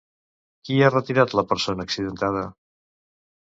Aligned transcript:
Qui 0.69 0.77
ha 0.85 0.89
retirat 0.95 1.37
la 1.41 1.45
persona 1.53 1.87
accidentada? 1.89 2.45